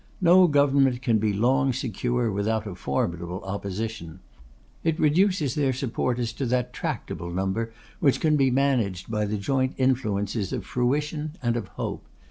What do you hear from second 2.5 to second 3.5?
a formidable